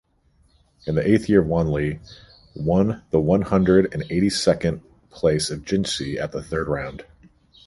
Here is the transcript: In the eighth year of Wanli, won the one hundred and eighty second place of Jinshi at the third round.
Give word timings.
In 0.87 0.95
the 0.95 1.07
eighth 1.07 1.29
year 1.29 1.41
of 1.41 1.47
Wanli, 1.47 1.99
won 2.55 3.03
the 3.11 3.19
one 3.19 3.43
hundred 3.43 3.93
and 3.93 4.01
eighty 4.09 4.31
second 4.31 4.81
place 5.11 5.51
of 5.51 5.63
Jinshi 5.63 6.17
at 6.17 6.31
the 6.31 6.41
third 6.41 6.67
round. 6.67 7.05